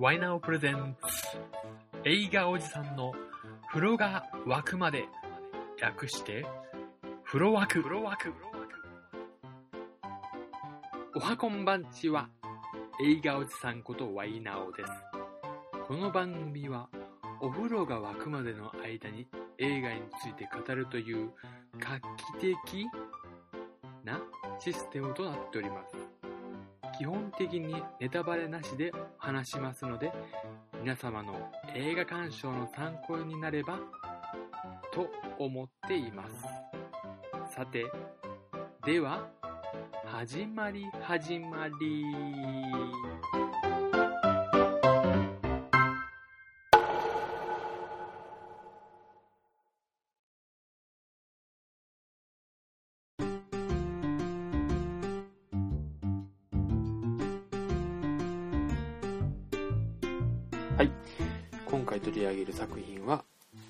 [0.00, 2.08] ワイナオプレゼンツ。
[2.08, 3.12] 映画おじさんの
[3.68, 5.04] 風呂が沸くまで
[5.78, 6.46] 略して。
[7.22, 7.82] 風呂沸く。
[7.82, 8.34] 風呂沸く
[11.16, 12.30] おはこんばんちは
[13.04, 14.90] 映画おじさんことワイナオです。
[15.86, 16.88] この番組は
[17.42, 21.30] お風呂が沸くまでの間に映画について語るという
[21.78, 22.00] 画
[22.40, 22.86] 期的
[24.02, 24.18] な
[24.58, 25.99] システムとなっております。
[27.00, 30.12] 基本的にネタバレなしで話しますので、
[30.82, 33.78] 皆様の映画鑑賞の参考になれば
[34.92, 35.08] と
[35.38, 37.54] 思っています。
[37.54, 37.86] さて、
[38.84, 39.26] では、
[40.04, 43.69] 始まり始まり。
[61.90, 63.24] 回取り上げる作品は、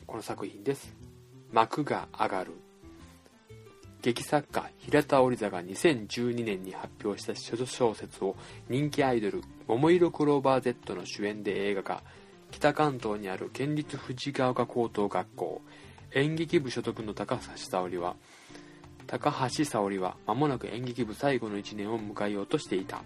[0.06, 0.94] この作品です。
[1.52, 2.52] 幕が上がる。
[4.02, 8.36] 劇作家平田織座が2012年に発表した小説を
[8.68, 12.02] 人気アイドル桃色クローバー Z の主演で映画化
[12.50, 15.60] 北関東にある県立藤ヶ丘高等学校
[16.14, 18.16] 演劇部所属の高橋沙織は
[19.06, 23.02] 高橋沙織は間もなく演劇部最後の1年を迎えようとしていた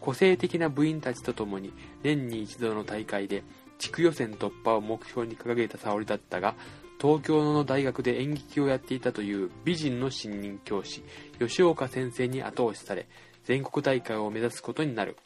[0.00, 3.44] 個性的な部員たちと共に年に一度の大会で
[3.84, 6.54] 地区予選突破を目標に掲げた沙織だったが
[6.98, 11.02] 東京の大学で演劇をやっていたという美人の新任教師
[11.38, 13.06] 吉岡先生に後押しされ
[13.44, 15.18] 全国大会を目指すことになる。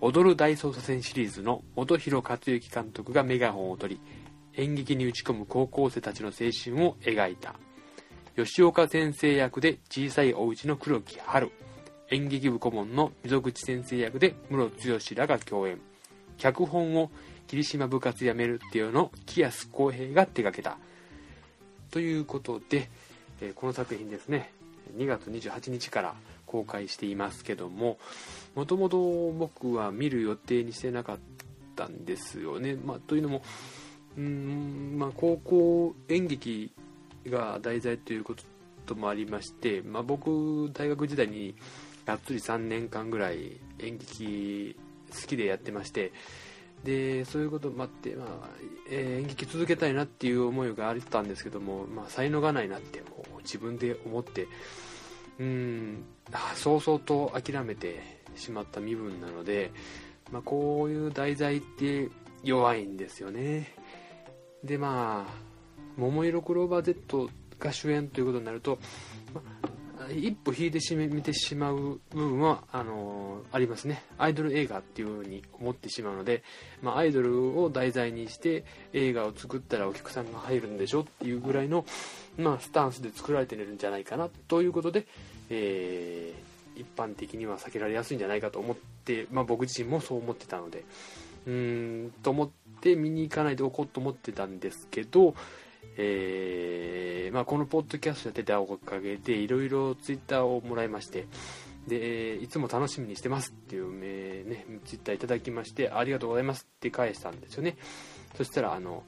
[0.00, 4.00] 踊る大捜査線シリーズの本広克行監督がメガホンを取り
[4.60, 7.54] 演劇に打ち込む高校生たちの青春を描いた。
[8.34, 11.52] 吉岡先生役で小さいお家の黒木春
[12.10, 15.78] 演劇部顧問の溝口先生役で室剛らが共演。
[16.38, 17.10] 脚本を
[17.48, 20.78] 霧島部活やめるっていうのを木安浩平が手掛けた
[21.90, 22.90] ということで、
[23.40, 24.52] えこの作品ですね
[24.96, 26.14] 2月28日から
[26.46, 27.98] 公開していますけども
[28.54, 31.18] もともと僕は見る予定にしてなかっ
[31.76, 33.42] たんですよね、まあ、というのも
[34.16, 36.72] うん、まあ、高校演劇
[37.26, 38.34] が題材というこ
[38.86, 41.54] ともありまして、まあ、僕大学時代に
[42.04, 44.76] がっつり3年間ぐらい演劇
[45.10, 46.12] 好きでやってまして
[46.84, 48.48] でそういうこともあって、まあ
[48.90, 54.46] えー、演劇続けたいなっていう思いがあったんですけども、まあ、才能がないなってもう自分で思って
[55.38, 56.04] うん
[56.54, 58.02] 早々と諦めて
[58.36, 59.72] しまった身分なので、
[60.32, 62.08] まあ、こういう題材って
[62.42, 63.74] 弱いんですよね。
[64.62, 65.32] でまあ
[65.96, 68.78] 「桃色クローバー Z」が主演ということになると、
[69.34, 69.67] まあ、
[70.12, 74.02] 一歩引いてし見てしまう部分はあのー、ありますね。
[74.16, 76.42] アイドル映画っていう風に思ってしまうので、
[76.82, 81.84] まあ、アイドルを題材にして映画を作ったらお客さんが入るんでしょっていうぐらいの、
[82.36, 85.06] まあ、スタンスで作られてるんじゃないかなということで、
[85.50, 90.84] えー、一般的には避けられやすいんじゃないかと思って、まあ、僕自身もそう思ってたので
[91.46, 95.34] うーんと思って見に行かないでおこうと思ってたんですけど
[96.00, 101.26] えー、まあ、このポッドキャストやってたおかげでいろいろツイッターをもらいまして
[101.88, 107.76] でいつも楽しみにしてますっていう名、ね、ツイッターいただきましてありがとうございますって返したんですよね。
[108.36, 109.02] そしたらあの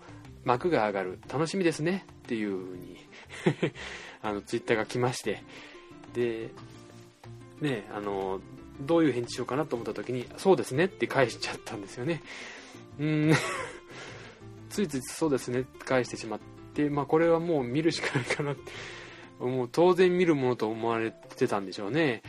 [0.45, 2.97] 幕が上がる楽しみですねっていう風に
[4.23, 5.43] あのツイッターが来まして
[6.15, 6.49] で
[7.61, 8.41] ねあの
[8.81, 12.23] どういう返事しようかなと思った時にそうですねって返しちゃったんですよね。
[12.99, 13.33] うん。
[14.71, 16.45] ついついそうですねって返してしまって
[16.75, 18.73] で、まあ、これはもう見るしかないかなって、
[19.45, 22.23] もう当然見るものと思われてたんでしょうね。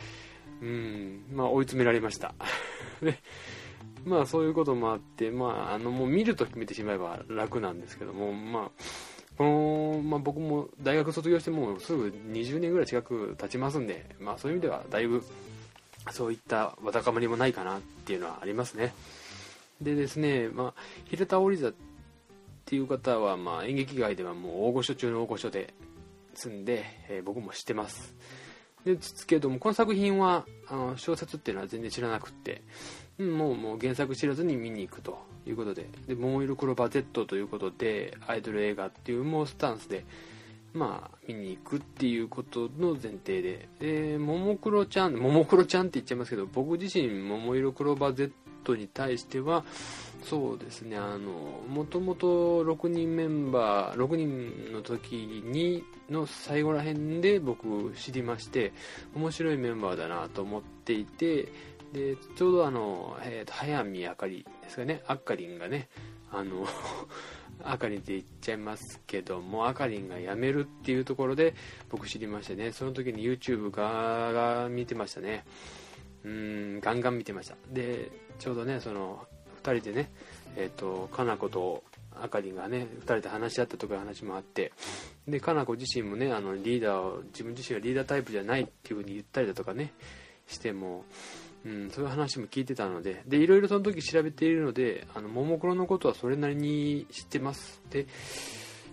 [0.62, 2.34] うん、まあ、追い詰められました。
[3.02, 3.18] で、
[4.06, 8.82] まあ、そういうこともあって、まあ、あの、もう見ると決めてしまえば楽なんですけども、まあ、
[9.36, 15.22] この、まあ、僕も大学卒業してもうすぐ20年ぐらい近く経ちますんで、まあ、そういう意味ではだいぶ、
[16.10, 18.94] そういったわだかまりもないかなっていうのはありますね。
[19.80, 21.72] でですね、まあ、平田織座っ
[22.72, 25.74] ていう方は、まあ、演劇界ではもう大御所中の大御所で
[26.32, 28.16] 住んで、えー、僕も知ってます。
[28.86, 32.62] ですけどもこの作品はあの小説っていうのは全然知らなくって、
[33.18, 40.06] もうもう原作知らずに見に行くということで「で桃色クローバー Z」ということでアイドル映画っていうもうスタンスで
[40.72, 43.68] まあ見に行くっていうことの前提で。
[43.80, 48.32] でももクロちゃんももクロちゃんって言っちゃいますけど僕自身桃色クローバー Z
[48.76, 49.64] に対しては
[50.22, 58.72] そうですねあのもともと6人メンバー6人の時にの最後ら辺で僕知りまして
[59.14, 61.48] 面白いメンバーだなと思っていて
[61.92, 65.88] でちょうどあの、えー、早見あかりですかねあっかりんがね
[66.30, 66.66] あの
[67.64, 71.54] あかりんって言っちゃいますけどもあかりんが辞めるっていうところで
[71.90, 75.44] 僕知りましてねその時に YouTube が見てましたね。
[76.24, 77.56] うんガンガン見てました。
[77.68, 79.26] でちょうどねその
[79.62, 80.10] 2人でね
[80.56, 81.82] えっ、ー、とかなこと
[82.20, 84.72] あかりがね2人で話し合ったとかいう話もあって
[85.26, 89.92] でかな子自身もねあのリーダーを自分自身はリーダータイプじゃないっていう風に言ったりだとかね
[90.46, 91.04] しても
[91.64, 97.80] うん、そういう話も聞いてたのででいろいろその時調べているのであのももクロのことはそれなりに知ってます。
[97.90, 98.06] で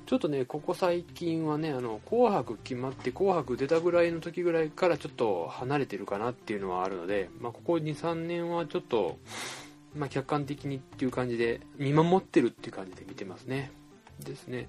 [0.09, 9.19] ちょっとねここ最近はねあの紅白決まって紅白出たぐらいの時ぐらいからちょっと離れてるかなっていうのはあるので、まあ、ここ23年はちょっと、
[9.95, 13.71] まあ、客観的にっていう感じで見守ってるっていう感じで見てますね。
[14.19, 14.67] ですね。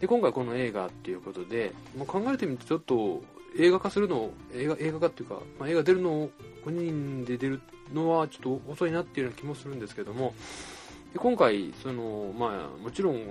[0.00, 3.22] で今回この映画っていうことで、まあ、考えてみるとちょっと
[3.56, 6.30] 映画化するの映画映画化っていうか、まあ、映画出るのを
[6.66, 7.60] 5人で出る
[7.94, 10.34] のはちょっと遅いなっていうような気もするんですけども
[11.12, 13.22] で今回その、まあ、もちろん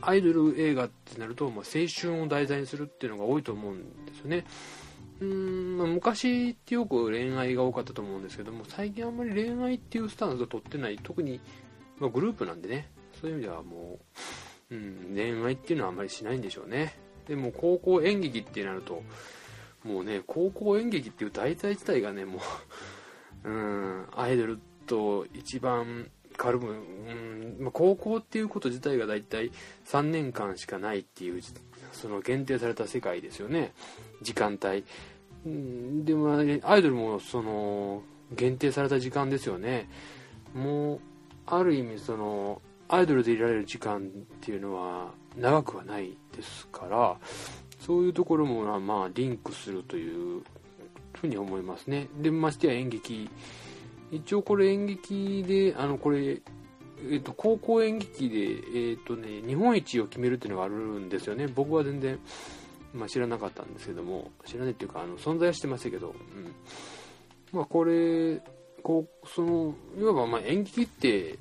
[0.00, 4.44] アイドル映画ってなると、まあ、青春を題材にするっていうのが多いと思うんですよね。
[5.20, 11.40] うん、ま、昔ってよく恋愛が多かったと思うんですけども最近あんまり恋愛っていうスタンスを取ってない特に、
[11.98, 12.90] まあ、グループなんでね。
[13.20, 13.98] そういう意味ではも
[14.70, 16.94] う、うん、恋愛っていうのはあんまりしないんでしょうね。
[17.26, 19.02] でも高校演劇ってなると
[19.84, 22.38] もうね高校演劇っていう題材自体がねも
[23.44, 29.50] ううんアイドルと一番軽む、うんまあ、高校っていうこと自体が大体
[29.86, 31.42] 3年間しかないっていう
[31.92, 33.74] その限定された世界ですよね。
[34.22, 34.84] 時間帯。
[35.44, 38.02] うんでもアイドルもその
[38.32, 39.90] 限定された時間ですよね。
[40.54, 41.00] もう
[41.46, 44.02] ある意味そのアイドルでいられる時間っ
[44.40, 47.16] ていうのは長くはないですから
[47.80, 50.42] そういうところもまあリンクするという
[51.14, 52.08] ふうに思いますね。
[52.20, 53.28] でましてや演劇
[54.10, 56.40] 一応これ演劇であのこれ
[57.10, 61.46] えっと、高校演劇で、えっとね、日本一を決めるっていうのがあるんですよね。
[61.46, 62.18] 僕は全然、
[62.92, 66.52] まあ、知らなかったんですけども、知らないっていうか、あの存在はしてましたけど、うん。
[67.52, 68.42] まあ、これ、
[68.82, 71.38] こう、その、いわばま演劇って、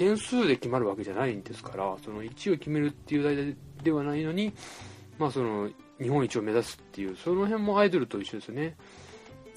[0.00, 4.54] 点数で決まるわけじゃないんですからその1位を決めるっていう題ではないのに、
[5.18, 5.68] まあ、その
[6.00, 8.76] 日本一を目指すっていうその辺もアイドルと一緒ですよね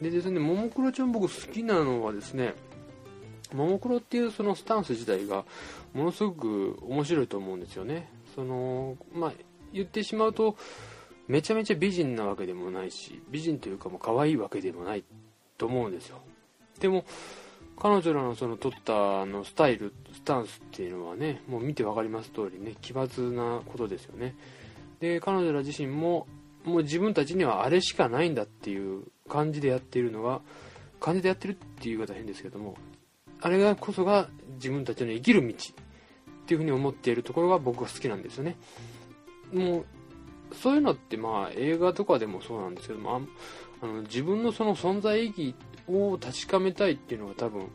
[0.01, 2.53] でですねももクロちゃん僕好きなのはですね
[3.53, 5.45] ももクロっていうそのスタンス自体が
[5.93, 8.09] ものすごく面白いと思うんですよね。
[8.35, 9.33] そのまあ
[9.71, 10.55] 言ってしまうと
[11.27, 15.03] めちゃめちゃ美人なわけでもないし美人というかもう可愛いわけでもない
[15.57, 16.17] と思うんですよ。
[16.79, 17.05] でも
[17.77, 24.35] 彼女らのその取ったあのスタイルスタンスっていうのはねもう見て分かります通りね奇抜なことですよね。
[24.99, 26.27] で彼女ら自身も
[26.63, 30.41] もう自分たちにはあれしかないんだっていう感じでやっているのが
[30.99, 32.75] 感じでやってるっていう言い方変ですけども
[33.41, 38.55] あれがこそが自分たちの生きる道っていうふうに思っているところが僕は好きなんですよね
[39.53, 39.85] もう
[40.55, 43.21] そういうのってまあ映画とかでもそうなんですけども
[43.81, 45.55] あの自分のその存在意義
[45.87, 47.67] を確かめたいっていうのが多分、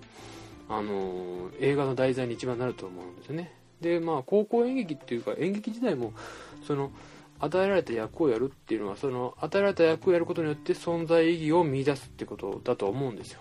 [0.69, 3.55] あの映画の題材に一番なると思うんですよね。
[3.81, 6.13] で、まあ、高校演劇っていうか、演劇時代も、
[6.67, 6.91] その、
[7.41, 13.41] 与えられた役をやるっていうのは、その、与えられた役をやることによって存在意義を見出すってことだと思うんですよ。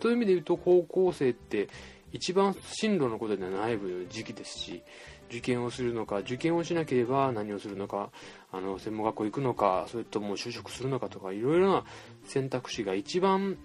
[0.00, 1.68] という意味で言うと、高校生って
[2.12, 3.78] 一番進路のことではない
[4.08, 4.82] 時期ですし、
[5.28, 8.10] 受験をするのか、受験をしなければ何をするのか、
[8.50, 11.84] あの専門学校行くのかそれとも就職するのかとかいろいろな
[12.24, 13.58] 選択肢が一番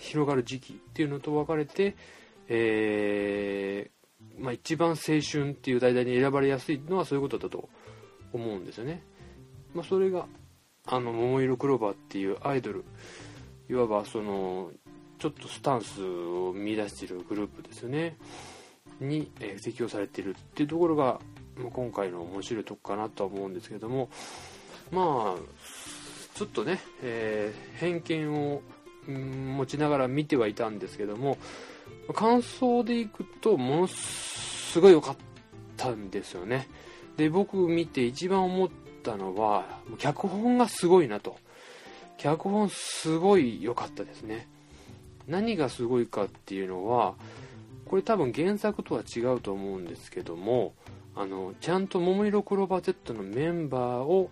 [0.00, 1.96] 広がる時期っていうのと分かれて、
[2.48, 7.70] えー、まあ、一番青春っていう題材に選ばれやすいのはそういうことだと
[8.32, 9.02] 思うんですよね、
[9.74, 10.26] まあ、それが
[10.86, 12.84] あの桃色クローバーっていうアイドル
[13.70, 14.70] いわばその
[15.18, 18.16] ちょっとスタンスを見出しているグループですよね。
[19.00, 21.20] に、えー、適用されているっていうところが
[21.56, 24.08] まあ、今回の面白いとこかなとは思うんですけども。
[24.90, 25.40] まあ
[26.34, 28.62] ちょっとね、えー、偏見を、
[29.08, 31.36] 持ちながら見てはいたんですけども
[32.14, 35.16] 感想でいくとものすごい良かっ
[35.76, 36.68] たんですよね。
[37.16, 38.68] で僕見て一番思っ
[39.02, 39.66] たのは
[39.98, 41.36] 脚本がすごいなと。
[42.18, 44.48] 脚本すごい良かったですね。
[45.26, 47.14] 何がすごいかっていうのは
[47.86, 50.74] これ多分原作とは違うと思うんですけども
[51.14, 54.30] あのちゃんと桃色クローバー Z のメンバーを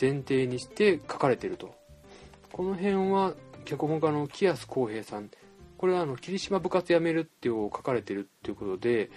[0.00, 1.74] 前提にして書かれていると。
[2.52, 3.34] この辺は
[3.64, 5.30] 脚本家の木安浩平さん。
[5.78, 9.10] これはあの霧島部活やめるっていう書かれてるっていうことで、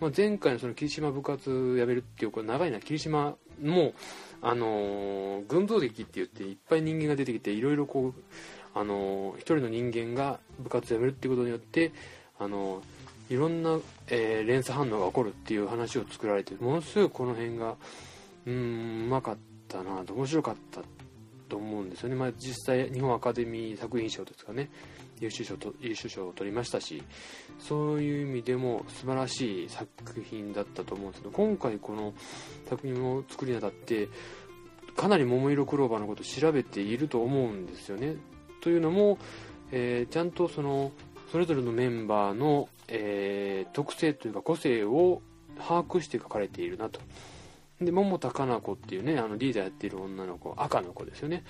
[0.00, 3.92] まあ、前回のその霧島部活やめるっていうこれ長いな霧島も
[4.42, 8.22] あのー、群像劇って言っていっぱい人間が出てきていろいろこう
[8.74, 11.92] あの一人の人間が部活を辞めるっていうことによって
[12.38, 12.80] あの
[13.28, 13.78] いろんな、
[14.08, 17.74] えー、連鎖反応が起こるっていう話を作られてものすごいこの辺が
[18.46, 19.36] うんうまかっ
[19.68, 20.80] たなと面白かった
[21.50, 24.70] と思うんですよね、まあ、実際日本アカデミー作品賞ですかね。
[25.20, 27.02] 優秀賞と優秀賞を取りましたし
[27.58, 29.86] そういう意味でも素晴らしい作
[30.22, 32.14] 品だったと思うんですけど今回この
[32.70, 34.08] 作品を作りにあたって
[34.96, 38.16] かなり桃色クローバーのことを調べていると思うんですよね。
[38.62, 39.18] というのも、
[39.72, 40.92] えー、ちゃんとその
[41.30, 45.22] それぞれのメンバーの、えー、特性というか個性を
[45.58, 47.00] 把握して書かれているなと。
[47.80, 51.44] で桃田かな子っていうねあのリーダーやってる女の子赤の子ですよね。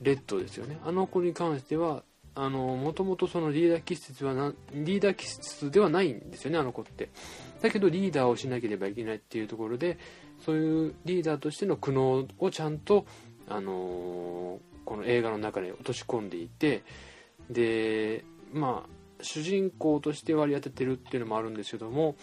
[0.00, 0.78] レッドですよね。
[0.84, 2.02] あの子に関しては
[2.34, 7.10] あのもともとそのリーダー気質はなリーダー気質ではないんですよねあの子って。
[7.60, 9.98] だけどリーダーをしなければいけないっていうところで
[10.44, 13.04] そういうリーダーとしての苦悩をちゃんと、
[13.48, 16.82] あのこの映画の中に落とし込んでいて
[17.50, 22.16] でまあ主人公として割り当ててるっていうのもあるんですけども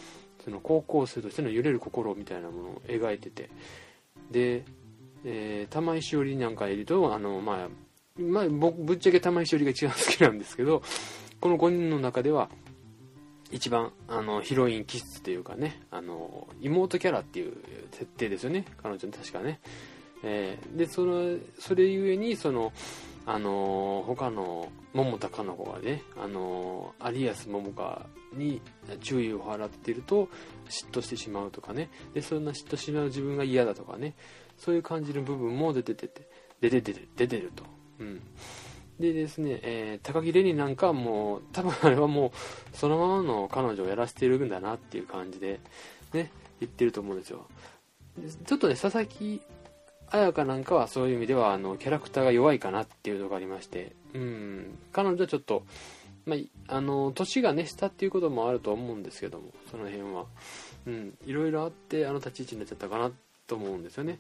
[0.48, 3.50] その高校生としての揺れる心みたいなものを描いてて。
[4.32, 4.64] で、
[5.26, 10.82] えー、玉井しおりなんかいるとあの、まあ、まあ、僕ぶっちゃけ玉井しおりが一番好きなんですけど
[11.42, 12.48] この5人の中では
[13.52, 17.54] 一番あのヒロイン気質というかねあの妹キャラっていう
[17.92, 18.64] 設定ですよね。
[18.82, 19.60] 彼女の確かね、
[20.24, 22.72] えー、でそのそれゆえにその
[23.28, 28.62] あの他の桃田かな子がね、あの有安桃香に
[29.02, 30.30] 注意を払っていると
[30.70, 31.90] 嫉妬してしまうとかね。
[32.14, 34.16] でそんな嫉妬しまう自分が嫌だとかね。
[34.58, 36.28] そういう感じる部分も出ててて
[36.62, 37.64] 出てて出てると、
[38.00, 38.22] うん、
[39.00, 42.28] でですね、えー、高木玲になんかもう多分あれはも
[42.74, 45.60] うそのままの彼女をやらせてるんだなっていう感じで
[46.14, 47.46] ね言ってると思うんですよ。
[48.46, 49.42] ちょっとね佐々木
[50.10, 53.94] 彩香なんかはそういう意味ではあのキャラクターが弱いかなっていうのがありまして。
[54.14, 54.78] うん。
[54.92, 55.64] 彼女はちょっと、
[56.26, 60.26] まあ、あの年がね下っていうこともあると思うんですけどもその辺は、
[60.86, 63.12] うん、いろいろあってあの立ち位置になっちゃったかな
[63.48, 64.20] と思うんですよね。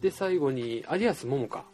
[0.00, 1.64] で最後に有安桃香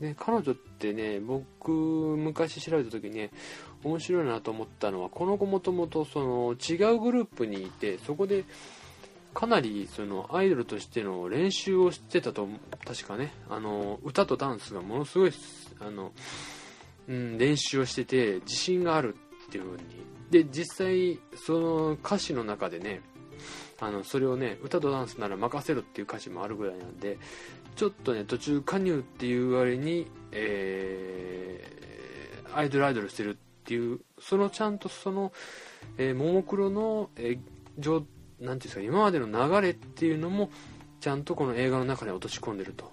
[0.00, 3.30] ね、彼女ってね僕昔調べた時にね
[3.82, 8.44] 面白いなと思ったのはこの子もともとその違うグループにいてそこで
[9.38, 12.48] かなりそのアイドルとしての練習をしてたと
[12.84, 13.32] 確かね。
[13.48, 15.32] あの歌とダンスがものすごい
[15.78, 16.10] あの、
[17.06, 19.14] うん、練習をしてて自信がある
[19.46, 19.84] っていう風に。
[20.32, 23.00] で実際その歌詞の中でね
[23.80, 27.16] あのそれをね歌とダンスなら任せろっていう歌詞もあるぐらいなんで
[27.76, 35.30] ちょっとね途中加入っていう割に、えー、アイドルアイドルしてるっていうそのちゃんとその、
[35.96, 38.08] えー、ももクロの、えー、
[38.40, 40.50] 何ていうんですか今までの流れっていうのも
[41.00, 42.90] ちゃんとこの映画の中に落とし込んでると。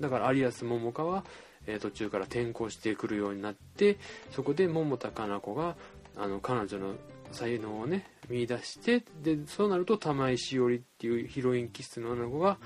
[0.00, 1.24] だから有安桃香は、
[1.66, 3.98] えー、途中から転校してくるようになって
[4.30, 5.76] そこで桃田かな子が
[6.16, 6.94] あの彼女の
[7.30, 12.58] 才能をね見出してでそうなると玉井しおりっていうヒロイン気質の女の子が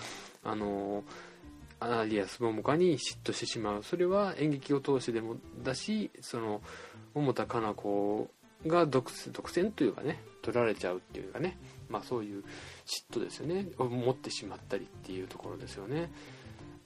[0.43, 1.05] あの
[1.79, 3.83] アリアス桃香に嫉妬してしまう。
[3.83, 6.63] それは演劇を通してでもだしその
[7.15, 8.31] 桃田かな子
[8.69, 11.59] が独独占というかね取られちゃうっていうかね。
[11.89, 12.43] まあそういう
[12.85, 13.67] 嫉妬ですよね。
[13.79, 16.11] を持ってしまったりっていうところですよね。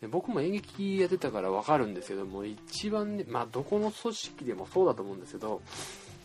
[0.01, 5.61] で僕も演劇やってたから分かるんですけども一番ねまあどこの組織でもそうだと思うんですけど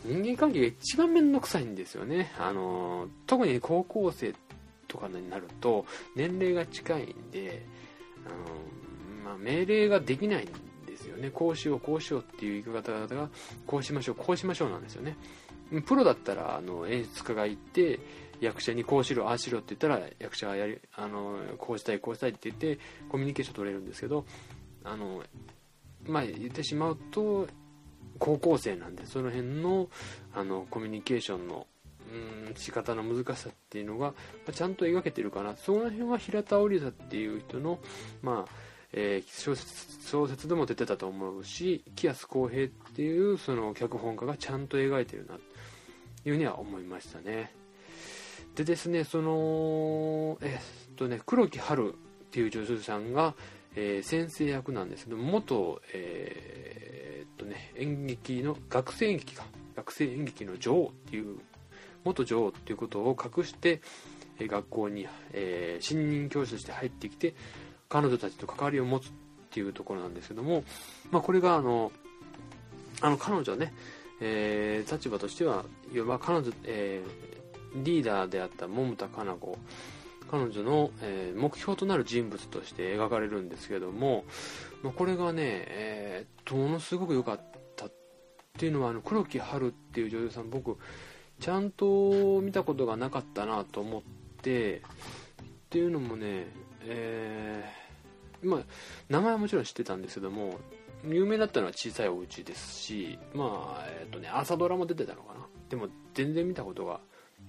[0.04, 2.32] 人間関係が一番面倒くさいんですよね。
[2.38, 4.34] あの特に高校生
[4.88, 5.84] とかになると
[6.14, 7.64] 年齢が近いんで
[8.24, 11.30] あの、まあ、命令ができないんですよね。
[11.30, 13.28] こうしようこうしようっていう言い方が
[13.66, 15.16] こうしましょうこうしましょうなんですよね。
[15.84, 18.00] プロだったらあの演出家がいて
[18.40, 24.24] 役者にこうしろああしろって言ったら役者がやりあのこうしたいこうしたいって言ってコミュニケーション取れるんですけど
[24.84, 25.22] あの
[26.06, 27.48] まあ言ってしまうと
[28.18, 29.88] 高校生なんでその辺の
[30.34, 31.66] あのコミュニケーションの
[32.08, 34.14] うん仕方の難しさっていうのが、ま
[34.50, 35.56] あ、ちゃんと描けてるかな。
[35.56, 37.80] その辺は平田織田っていう人の
[38.22, 38.52] まあ
[38.92, 45.40] えー、小説小説でも出てたと思うし木安浩平っていうその脚本家がちゃんと描いてるなと
[46.26, 47.52] いうふうには思いましたね。
[48.54, 50.60] でですねそのえ
[50.92, 51.96] っとね黒木春っ
[52.30, 53.34] ていう女優さんが、
[53.74, 59.44] えー、先生役なんですけど元、えー、っとね演劇の学生演劇か。
[59.76, 61.38] 学生演劇の女王っていう
[62.02, 63.82] 元女王っていうことを隠して、
[64.38, 67.34] え学校に、えー、新任教師として入ってきて
[67.88, 69.12] 彼女たちと関わりを持つっ
[69.50, 70.62] ていうところなんですけども、
[71.10, 71.90] まあ、これがあの
[73.00, 73.72] あの彼女はね、
[74.20, 79.58] えー、立場としてはいわば彼女、えー、リーダーであった桃田かな子
[80.30, 84.24] 彼女の、えー、目標となる人物として描かれるんですけども、
[84.82, 87.40] まあ、これがね、えー、ものすごく良かっ
[87.76, 87.92] たっ
[88.58, 90.78] ていうのはあの黒木華っていう女優さん僕
[91.38, 94.02] ちゃんと見たことがなかったなと思っ
[94.42, 94.82] てっ
[95.68, 96.46] ていうのもね
[96.88, 98.60] えー、まあ
[99.08, 100.58] 名前はもちろん知ってたんですけども
[101.04, 105.46] 有名だったのは小さいお家ですしまあえっ、ー、とね朝ドラも出てたのかな。
[105.68, 107.00] でも全然見たことが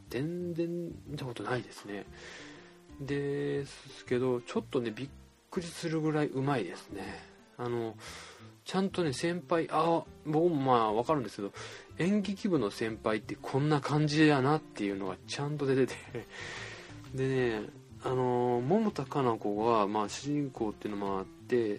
[0.10, 0.68] 全然
[1.08, 2.06] 見たことないですね。
[3.00, 5.10] ですけどちょっとねびっ
[5.52, 7.04] くりするぐらいうまいですね。
[7.58, 7.96] あの
[8.66, 11.52] ちゃんとね先輩あ僕もまあ分かるんですけど
[12.00, 15.96] 演劇部の先輩ってこんな感じやなっていうのがちゃんと出てて。
[17.16, 17.70] でね
[18.04, 21.37] あの桃田かな子が、まあ、主人公っていうのもあって、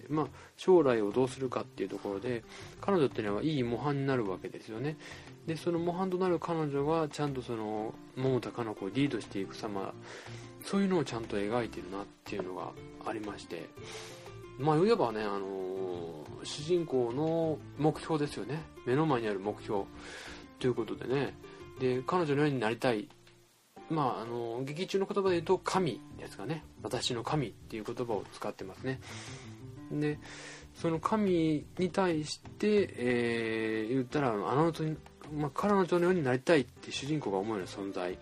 [0.08, 2.42] まあ、将来をどうするかっていうところで
[2.80, 4.96] 彼女っていうのはいい模範になるわけですよね。
[5.46, 9.92] でその模範となる彼女がちゃんとその桃田かな子をリードしていく様
[10.64, 12.72] そういうのをちゃんと描いてるなっていうのが
[13.06, 13.68] ありまして。
[14.58, 18.60] まあいわばね、あの主人公の目標ですよね。
[18.84, 19.84] 目の前にある目標。
[20.58, 21.34] ということでね。
[21.78, 23.08] で彼女のようになりたい。
[23.88, 26.64] まああの劇中の言葉で言うと神ですかね。
[26.82, 29.00] 私の神っていう言葉を使ってますね。
[29.90, 30.18] で
[30.75, 34.97] その神に対して、えー、言ったらあの人に、
[35.37, 38.18] まあ、彼女のようになりたいって主人公が思うような存在に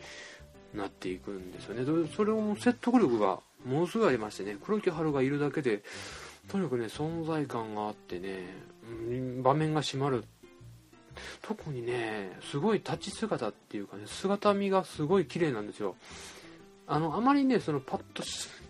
[0.75, 2.07] なっていくんですよね。
[2.15, 4.57] それを説得力がものすごいありましてね。
[4.63, 5.83] 黒木春がいるだけで
[6.49, 8.47] とにかくね存在感があってね
[9.43, 10.25] 場面が締まる。
[11.43, 15.97] 特にねすごい立ち姿っていうかね姿見がすごい綺麗なんですよ。
[16.87, 18.23] あのあまりねそのパッと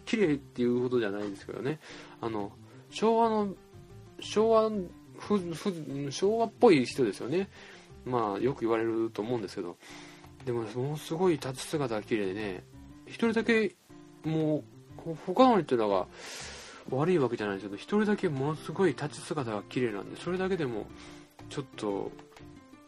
[0.06, 1.80] 綺麗っていうほどじゃないんですけどね。
[2.20, 2.52] あの
[2.90, 3.54] 昭和の
[4.20, 4.70] 昭和
[5.18, 7.48] ふふ昭和っぽい人ですよね。
[8.04, 9.76] まあよく言われると思うんですけど。
[10.44, 12.64] でもものすごい立ち姿が綺麗でね。
[13.06, 13.74] 一人だけ
[14.24, 14.64] も
[15.04, 16.06] う他の人らが
[16.90, 20.86] 悪いわけじゃないですけど一人だけものすごい立ち姿が綺麗なんでそれだけでも
[21.48, 22.12] ちょっと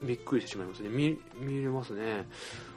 [0.02, 0.88] びっくりしてしまいますね。
[0.88, 2.26] 見見れますね。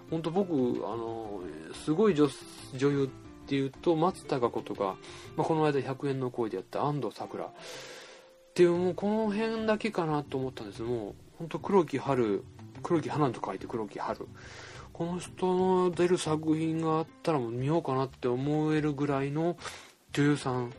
[0.09, 1.41] 本当僕あの
[1.85, 2.27] すごい女
[2.75, 3.09] 女優
[3.45, 4.95] っていうと松たか子とか、
[5.35, 7.45] まあ、この間100円の声でやった安藤サクラ。
[7.45, 7.49] っ
[8.53, 10.81] ていうもうこの辺だけかなと思ったんです。
[10.81, 12.43] もう本当黒木春
[12.83, 14.27] 黒木花と書いて黒木春。
[14.93, 19.57] この人の出る作品があったらもう見ようかなって思えるぐらいの
[20.11, 20.73] 女優さん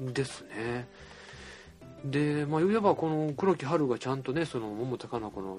[0.00, 0.86] ですね。
[2.04, 5.58] でまあ言えばこの黒木華がちゃんとねその桃高菜子の、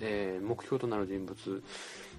[0.00, 1.62] えー、目標となる人物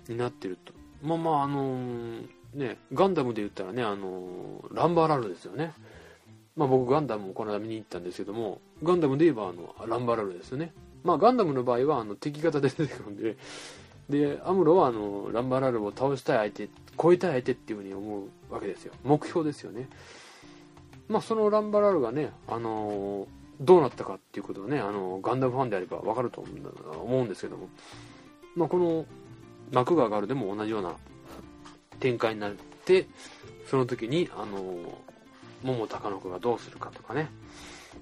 [0.07, 0.73] になってると。
[1.01, 5.73] まあまああのー、ねガンダムで言ったらねあのー、ランバーラルですよね。
[6.55, 10.73] まあ僕ガンダムもこの間見に行ったんですけどもガンダムで言えばあのランバーラルですよね。
[11.03, 13.37] まあガンダムの場合はあの敵方で出てくるんで
[14.09, 16.69] でアムロはあのランバーラルを倒したい相手
[17.01, 18.93] 超えたい相手っていうふうに思うわけですよ。
[19.03, 19.87] 目標ですよね。
[21.09, 23.27] まあ、そのランバーラルがね、あのー、
[23.61, 26.45] どうなったかっていうことをね、あの、ガンダムファンであれば分かると
[27.03, 27.67] 思うんですけども、
[28.55, 29.05] まあ、この
[29.71, 30.93] 幕が上がるでも同じような
[31.99, 32.51] 展開になっ
[32.85, 33.07] て、
[33.69, 34.99] その時に、あの、
[35.63, 37.29] 桃高野子がどうするかとかね、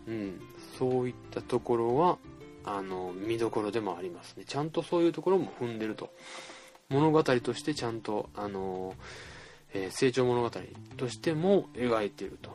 [0.07, 0.41] うん、
[0.77, 2.17] そういったところは、
[2.65, 4.43] あの見どころでもありますね。
[4.45, 6.09] ちゃんとそういうところも踏んでると。
[6.89, 8.93] 物語としてちゃんと、あの
[9.73, 10.49] えー、成長物語
[10.97, 12.51] としても描いてると。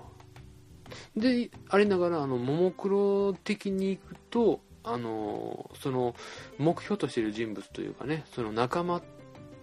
[1.17, 6.15] でありながらあのももクロ的にいくとあのその
[6.59, 9.01] 目標としている人物というかねその仲間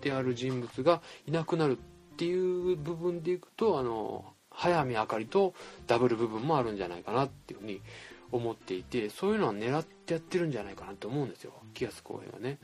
[0.01, 5.53] である人物がいなくなるっていう部分でいくとあの早見あかりと
[5.87, 7.81] ダブル部分もあるんじゃないかなっていうふうに
[8.31, 11.53] 思っていてそういうのは狙ってやってるんじゃないかなと思うんですよ。
[11.73, 12.57] 気安公平はね。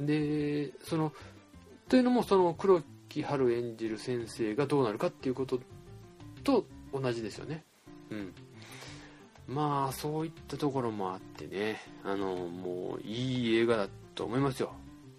[0.00, 1.12] うん、でその
[1.88, 5.60] というのもその黒木春演じる先生がどうなるかっていうこと
[6.42, 7.64] と同じですよね。
[8.10, 8.34] うん。
[9.46, 14.72] まあそういったところもあってねあのもういい映画だと思いますよ。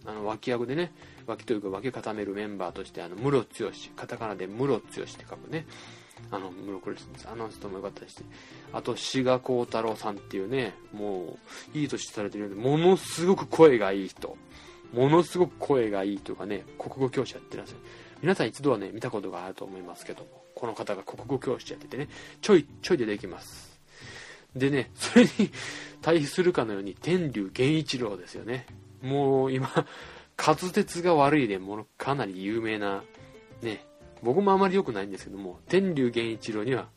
[0.06, 0.92] あの脇役でね
[1.28, 5.66] 脇というか脇固めるメンバーとしてあの室剛カタカナで室剛って書くね
[6.32, 6.96] あの室これ
[7.32, 8.24] あの人も良かったりして
[8.74, 11.38] あと志賀幸太郎さんっていうねも
[11.74, 14.38] ういい年されてるんでものすごく声がいい人
[14.94, 17.80] ものすごく声がいいというかね国語教師やってらっしゃる
[18.22, 22.10] 皆さん一度はね見たことがあると思いますけどもこの方が国語教師やっててね、
[22.42, 23.80] ちょいちょい出てきます。
[24.56, 25.30] でね、それに
[26.02, 28.66] 対比するかのように天竜源一郎ですよね。
[29.02, 29.70] もう今、
[30.38, 33.04] 滑舌が悪いでもかなり有名な、
[33.62, 33.86] ね、
[34.24, 36.90] 僕もあまり良くないんですけども、天竜源一郎には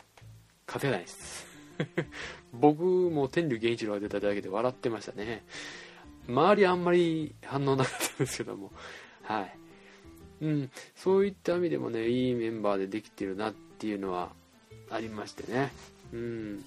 [0.67, 1.47] 勝てないです。
[2.53, 5.45] 僕も天竜源一郎が出ただけで笑ってましたね。
[6.29, 8.71] 周りあんまり反応なかったんですけども、
[9.23, 9.59] はい。
[10.43, 14.31] うん、そういった意味でもねいいメンバーでできてるなっていうのは
[14.91, 15.73] ありましてね
[16.13, 16.65] うん。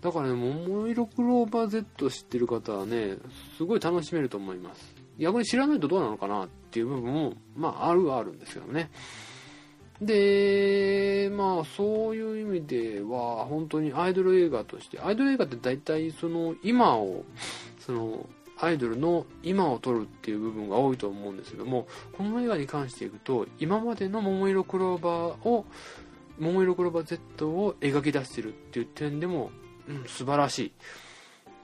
[0.00, 3.16] だからね桃色クローバー Z 知ってる方はね
[3.56, 4.94] すごい楽しめると思います。
[5.18, 8.90] 逆に知らないとどうなのかなっていう部分もまああるはあるんですけどね。
[10.00, 17.24] でまあそういう意味では本当にアイドル映画としてアイドル映画って大体その今を
[17.80, 18.28] その
[18.60, 25.64] アイドルの今を撮るっていう部分が多いと思うんですけどもこの映画に関していくと今までの桃色クローバーを
[26.38, 29.50] 桃色クローバー Z を描き出してるっていう点でも、
[29.88, 30.72] うん、素晴らしい。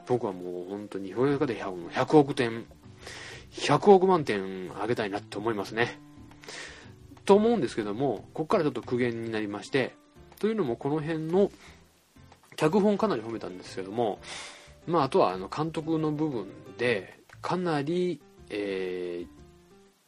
[0.07, 2.67] 僕はもう本当に評価で 100, 100億点
[3.53, 5.99] 100億万点あげたいなって思いますね。
[7.25, 9.95] と思うんですけどもここからちょっと苦言になりまして
[10.41, 11.51] というのもこの辺の
[12.57, 14.19] 脚本かなり褒めたんですけども
[14.87, 19.27] まああとはあの監督の部分でかなりえー、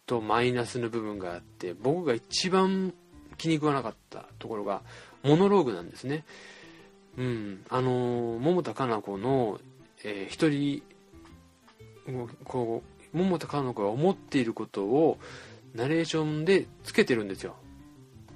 [0.07, 2.93] とマイナスの部分があって僕が一番
[3.37, 4.83] 気に食わなかったところが
[5.23, 6.25] モノローグなんですね。
[7.17, 7.65] うん。
[7.69, 9.61] あの桃田かな子の、
[10.05, 10.83] えー、一人
[12.45, 15.19] こう桃田かな子が思っていることを
[15.75, 17.57] ナレーションでつけてるんですよ。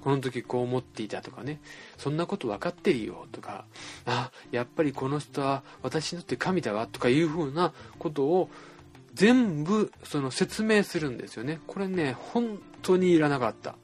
[0.01, 1.61] この時こう思っていたとかね。
[1.97, 3.65] そんなこと分かってるよとか。
[4.05, 8.49] あやっぱりこの人は私にとって神だわとかいうふうなことを
[9.13, 11.59] 全部その説明するんですよね。
[11.67, 13.75] これね本当にいらなかった。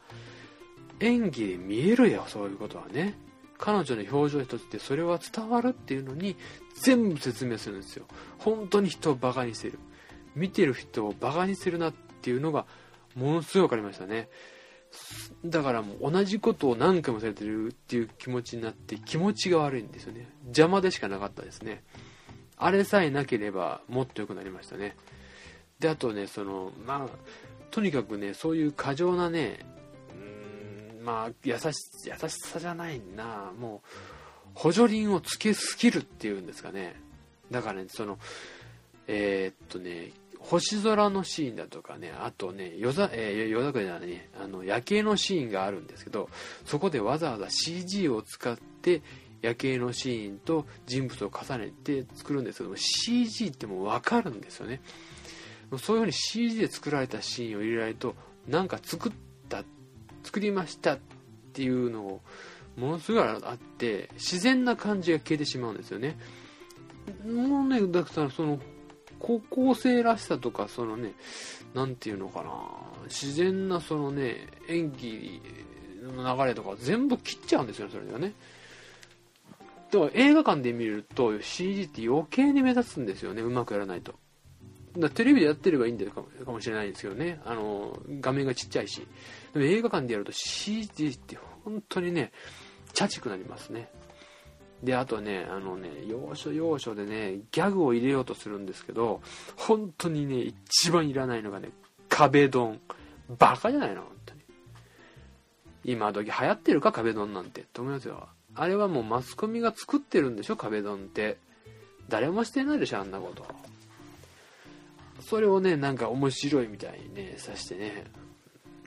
[0.99, 3.17] 演技で見えるよそういうことはね。
[3.57, 6.35] 彼女の表情一つでそれは伝わるっていうのに
[6.75, 8.05] 全部説明するんですよ。
[8.37, 9.79] 本当に人をバカにしてる。
[10.35, 12.65] 見てる人をバカにしてるなっていうのが
[13.15, 14.29] ものすごい分かりましたね。
[15.43, 20.29] だからもう同じことを何回もされてるっていう気持ちになって気持ちが悪いんですよね。
[20.45, 21.83] 邪魔でしかなかったですね。
[22.57, 24.95] あれさえなければもっと良くなりましたね。
[25.79, 27.09] であとねそのまあ
[27.71, 29.59] とにかくねそういう過剰なね
[31.07, 36.99] まあ優し優しさじゃないなもう補助輪をつけすぎるっていうんですかね
[37.49, 38.19] だからねその
[39.07, 46.29] えー、っとね星空のシーンだとかね、あとね、夜ざ、えー、夜桜じゃないね、あの、夜景のシーンがあるんですけど、
[46.63, 49.01] そこでわざわざ CG を使って
[49.41, 54.79] 夜景のシーンと人物を重ねて作るんですけども、CG ってもうわかるんですよね。
[55.79, 58.15] そういうふうに CG で作られたシーンを入れられると、
[58.47, 59.11] なんか作っ
[59.49, 59.65] たっ、
[60.27, 60.99] 作りましたっ
[61.53, 62.21] ていうのを、
[62.75, 66.17] ものすごいあって、自然な感じが消えてしまうんですよね。
[67.25, 68.59] もうね、だからその、
[69.19, 71.13] 高校生らしさとか、そのね、
[71.73, 72.51] なんていうのかな、
[73.05, 75.41] 自然なそのね、演技
[76.03, 78.33] の流れとか全部切っちゃうんですよね、それがね。
[79.91, 84.15] だから映画館で見ると CG って余計に目立つんですよね、うまくやらないと。
[84.99, 89.05] だテレビでやってればいいんだよかもしれないですけどね、あの、画面がちっちゃいし。
[89.53, 92.31] でも映画館でやると CG って本当にね、
[92.93, 93.89] チャチくなりますね。
[94.83, 99.21] で、あとね、あのね、要所要所でね、ギャグを入れようとするんですけど、
[99.55, 101.69] 本当にね、一番いらないのがね、
[102.09, 102.79] 壁ドン。
[103.39, 104.03] バカじゃないの？
[104.03, 104.41] 本当に。
[105.83, 106.91] 今時流行ってるか？
[106.91, 107.65] 壁ドンなんて。
[107.73, 108.29] と思いますよ。
[108.55, 110.55] あれはもうマスコミが作ってるんでしょ？
[110.55, 111.37] 壁ドンって。
[112.07, 112.99] 誰もしてないでしょ？
[112.99, 113.45] あんなこと。
[115.27, 118.05] それをね、なんか面白いみたいにね、さしてね、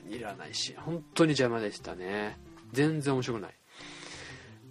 [0.09, 2.35] いらないし、本当に邪魔でしたね。
[2.73, 3.53] 全然面白くない。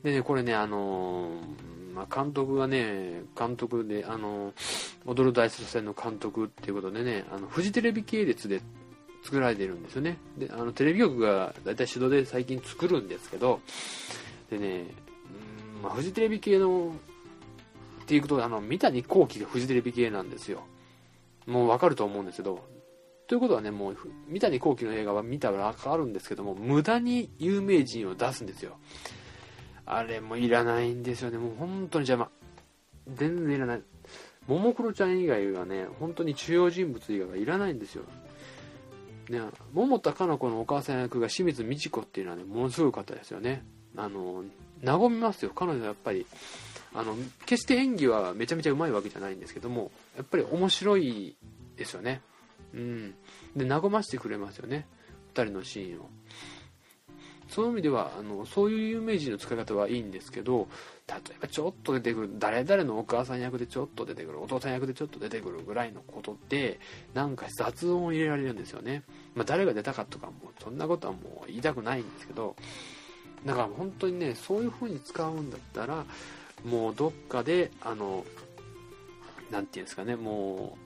[0.03, 4.55] でね、これね、あのー、まあ、監督がね、監督で、あのー、
[5.07, 8.63] 踊る大捜査線の監督っていうことでね、あの、フジテレビ系列で
[9.23, 10.17] 作られてるんですよね。
[10.39, 13.61] で、あの、テレビ局が大体手動で最近作るんですけど、
[14.51, 14.87] でね、
[15.85, 16.97] まあ、フジテレビ系の、
[18.03, 20.65] っていうことで、あの、三谷幸喜がフジテレビ系なんですよ。
[21.47, 22.65] もうわかると思うんですけど、
[23.27, 23.97] ということはね、もう、
[24.29, 28.77] 三谷幸喜の映画は見たらわかるんですけども、無駄に有名人を出すんですよ。
[29.87, 31.39] あれもいらないんですよね。
[31.39, 32.31] もう本当に邪魔。
[33.15, 33.83] 全然いらない。
[34.47, 38.05] ももクロちゃん以外はね、本当に主要人物以外はいらないんですよ。
[39.29, 39.41] ね、
[39.73, 43.65] 桃田かな子のお母さん役が清水美智子っていうのはね、ものすごかったですよね。
[43.97, 44.45] あの、
[44.85, 45.53] 和みますよ。
[45.55, 46.27] 彼女はやっぱり、
[46.95, 51.37] あの、決して演技はめちゃめちゃうまいわけじゃないんですけども、やっぱり面白い
[51.77, 52.21] ですよね。
[52.75, 53.15] うん。
[53.57, 54.87] で、和ましてくれますよね。
[55.29, 56.11] 二人のシーンを。
[57.51, 60.69] そういう意味ではあのそういう有名人の使い方はいいんですけど
[61.09, 66.79] 例えばちょっと出てくる誰々のお母さん役でちょっと出てくるお父さん役でちょっと出てくるぐらいのことで
[67.13, 69.03] なんか雑音を入れられるんですよね、
[69.35, 72.55] まあ、誰が出たかとかもそんなことはもう言いたくないんですけど
[73.45, 76.05] だから本当にねそういう風に使うんだったら
[76.65, 78.25] もうどっかであの
[79.51, 80.77] なんていうんですかねも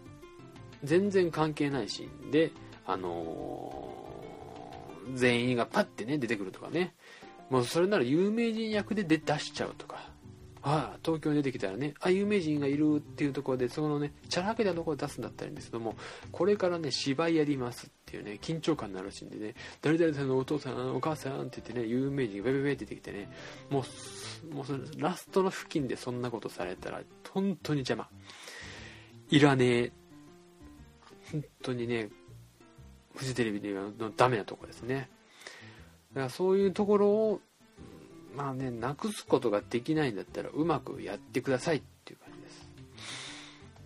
[0.82, 2.50] う全然関係ないシーンで
[2.87, 3.94] あの
[5.12, 6.94] 全員がパッてね、出てくるとかね。
[7.50, 10.13] もうそれなら有名人役で出しちゃうとか。
[10.66, 15.94] ああ東京に出てきたらねあ有名人がいるっていうところでそのねチャラけたところで出すんだったらいいんですけども
[16.33, 23.31] これからね芝居やりますっていうね緊張感になるらしいんでね誰々さんのお父さんお母さんって言ってね有名人がベベベって出てきてね
[23.68, 23.85] も
[24.50, 28.09] うもうそのラストの付近でそんなことされたら本当に邪魔。
[29.31, 29.92] いらねえ。
[31.33, 32.09] 本当にね
[33.14, 35.09] フジテレビではのダメなとこですね。
[36.14, 37.40] だからそういうところを
[38.37, 42.68] まあねなくすことができないんだったらうまくやってくださいっていう感じです。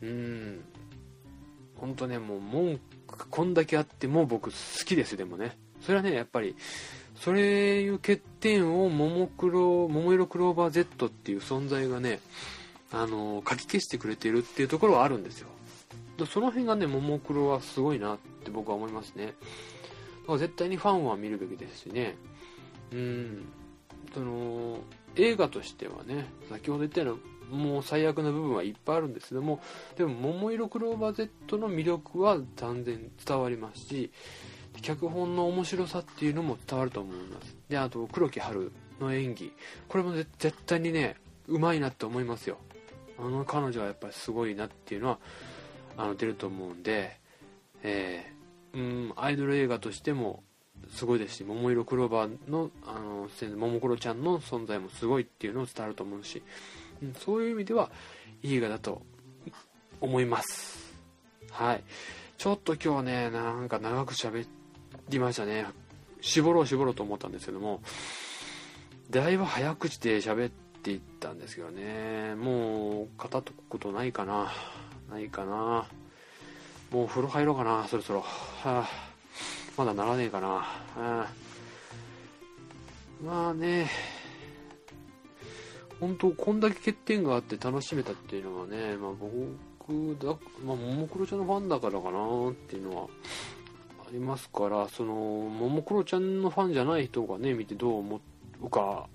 [0.02, 0.64] うん。
[1.76, 5.56] 本当ねもう文句こんだけあっても僕好きですでもね。
[5.80, 6.56] それはねやっぱり
[7.14, 12.20] それいう欠点をももクロ桃色クローバー Z っていう存在がね
[12.92, 15.48] あの書き消してくれてるっていうところはあるんですよ。
[16.26, 19.26] その辺がねももクロはすごいなって僕は思いますね。
[19.26, 19.32] だ
[20.26, 22.16] から絶対にファンは見るべきですしね。
[22.92, 23.46] うん。
[24.14, 24.80] その
[25.16, 27.18] 映画としてはね先ほど言ったよ
[27.50, 29.30] うなもう最悪な部分はいっぱいあるんです。
[29.30, 29.60] けども
[29.96, 34.10] でも「桃色クローバー Z」の魅力は断然伝わりますし
[34.82, 37.56] 脚本の面白さっていうのも伝わると思います。
[37.68, 38.52] であと黒木華
[39.00, 39.52] の演技。
[39.88, 41.16] これも絶対にね
[41.46, 42.58] うまいなって思いますよ。
[43.18, 45.18] あの彼女はやっぱりすごいなっていうのは
[45.96, 47.18] あの出ると思うんで、
[47.82, 50.44] えー、うんアイドル映画としても
[50.90, 56.42] すごいですし桃色クローバーのあの桃黒ちゃんの存在もすごいっていうのを伝わると思うし、
[57.02, 57.90] うん、そういう意味では
[58.42, 59.02] いい映画だと
[60.00, 60.94] 思います。
[61.50, 61.82] はい。
[62.36, 64.46] ちょっと今日はねなんか長く喋
[65.08, 65.66] りましたね。
[66.20, 67.80] 絞ろう絞ろうと思ったんですけども
[69.10, 70.50] だいぶ早口で喋っ
[70.82, 72.34] ていったんですけどね。
[72.36, 74.52] もう語っとくことないかな。
[75.10, 75.86] ないかな。
[76.90, 78.20] もう風呂入ろうかなそろそろ。
[78.20, 78.26] は
[78.64, 79.07] あ。
[79.78, 80.66] まだならねえかな。
[83.22, 83.88] うんまあね、
[86.00, 93.08] 本当こんだけ欠点があって楽しめたっていうのはね、まあ僕だ、まあ、ももクロちゃんのファンだからかなっていうのは
[94.00, 98.20] ありますから、その、ももクロちゃんのファンじゃない人がね、見てどう思
[98.62, 99.08] うか、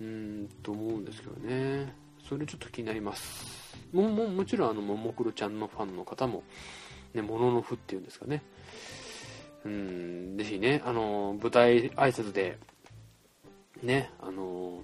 [0.00, 1.94] うん、と思うんですけどね。
[2.28, 3.78] それちょっと気になります。
[3.92, 6.42] も、も、もちろんあの、ももクロちゃんのファンの方も、
[7.14, 8.42] ね、もののふっていうんですかね。
[9.66, 9.68] う
[10.34, 12.58] ん、ぜひね、あの、舞台挨拶で、
[13.82, 14.82] ね、あの、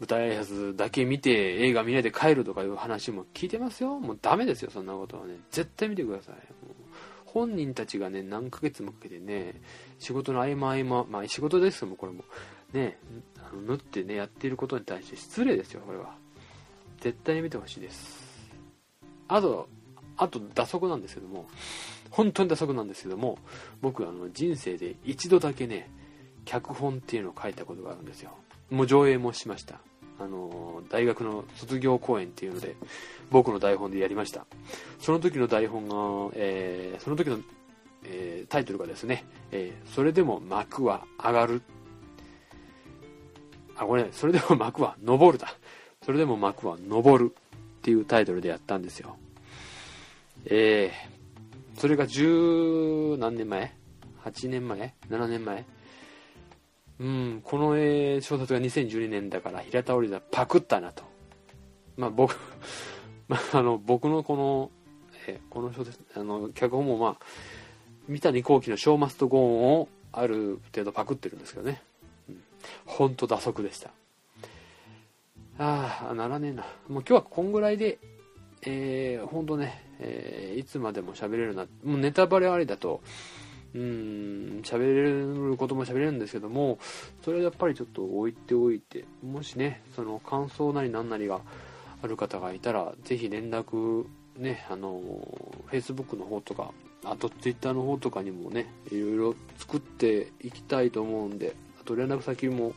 [0.00, 3.98] 舞台挨拶だけ見て映画見ないで帰るとかいう話も聞いてますよ。
[4.00, 5.36] もうダメですよ、そんなことはね。
[5.50, 6.34] 絶対見てください。
[7.26, 9.60] 本人たちがね、何ヶ月もかけてね、
[9.98, 12.24] 仕事の合間合間、まあ仕事ですよ、もうこれも。
[12.72, 12.98] ね、
[13.38, 16.16] あの縫ってね、やっていることに対して失礼ですよ、これは。
[17.00, 18.50] 絶対に見てほしいです。
[19.28, 19.68] あと、
[20.16, 21.48] あと、打足なんですけども、
[22.14, 23.38] 本当に打足なんですけども
[23.82, 25.90] 僕あの人生で一度だけね
[26.44, 28.30] 脚本っていうのを書いたことがあるんですよ。
[28.70, 29.80] もう上映もしました。
[30.20, 32.76] あの大学の卒業公演っていうので
[33.30, 34.46] 僕の台本でやりました。
[35.00, 37.38] その時の台本が、えー、その時の、
[38.04, 41.62] えー、タイトルがですね、えー、それでも幕は上がる。
[43.76, 45.52] あこれそれでも幕は昇るだ。
[46.04, 49.16] それでも幕は昇るっていうタイトルでやったんですよ。
[50.46, 51.23] えー、
[51.76, 53.74] それが十何年前
[54.24, 55.64] ?8 年前 ?7 年前？
[57.00, 57.70] うん、この
[58.20, 61.02] 小説が2012年だから平田織田パクったなと。
[61.96, 62.36] まあ僕、
[63.28, 64.70] まあ、あの僕のこの、
[65.26, 67.24] えこの小説、あの脚本もまあ、
[68.06, 71.82] 三谷幸喜の「ショーマストゴーン」をある程度パクってるんですけどね。
[72.28, 72.44] うん、
[72.86, 73.90] ほんと打足でした。
[75.58, 76.62] ああ、ならねえな。
[76.88, 77.98] もう今日はこんぐらいで、
[78.66, 83.02] えー、ほんとね、えー、いつまでも喋れるな、もうネタバレありだと、
[83.74, 86.78] うん、喋れることも喋れるんですけども、
[87.24, 91.40] それはやっぱりちょっと置いておいて、もしね、その感想なり何なりが
[92.02, 94.04] ある方がいたら、ぜひ連絡、
[94.38, 95.00] ね、あの、
[95.70, 96.72] Facebook の方とか、
[97.04, 102.72] あと Twitter の方とかにもね、いろいろ作っていきたいと思うんで、あと連絡先も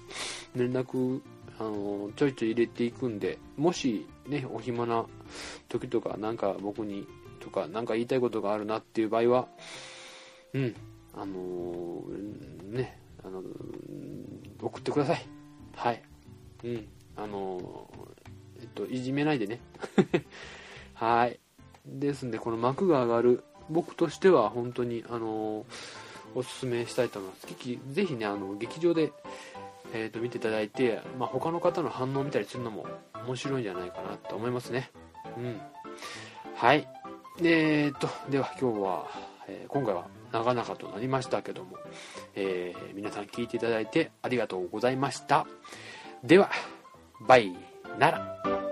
[0.55, 1.21] 連絡
[1.59, 5.05] あのちょいちょい入れていくんでもしねお暇な
[5.69, 7.07] 時とかなんか僕に
[7.39, 9.47] とか何か言いたいことがあるなっていう場合は
[10.53, 10.75] うん
[11.13, 13.41] あのー、ねあの
[14.61, 15.25] 送ってください。
[15.75, 16.03] はい。
[16.63, 19.59] うんあのー、えっといじめないでね。
[20.93, 21.39] はい。
[21.85, 25.65] ですんでこの幕が上がる僕としては本当にあの、
[26.35, 27.93] おすすめしたいと思います。
[27.93, 29.11] ぜひねあの劇場で
[29.93, 32.85] えー、と見ていただいて、まあ、他の方の反応を見たりするのも
[33.25, 34.91] 面白いんじゃないかなと思いますね。
[35.37, 35.61] うん。
[36.55, 36.87] はい。
[37.41, 39.05] えー、っと、では今日は、
[39.47, 41.77] えー、今回は長々となりましたけども、
[42.35, 45.45] えー、皆さん聞いていただいてありがとうございました。
[46.23, 46.49] では、
[47.27, 47.55] バイ
[47.99, 48.66] なら。